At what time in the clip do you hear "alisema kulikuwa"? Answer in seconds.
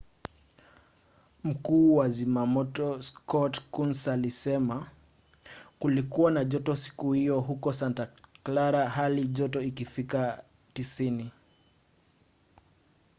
4.07-6.31